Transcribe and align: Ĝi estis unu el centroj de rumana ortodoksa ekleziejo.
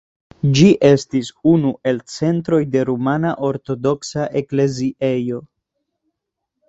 Ĝi 0.59 0.69
estis 0.87 1.27
unu 1.51 1.73
el 1.91 1.99
centroj 2.15 2.61
de 2.77 2.83
rumana 2.91 3.35
ortodoksa 3.51 4.29
ekleziejo. 4.43 5.43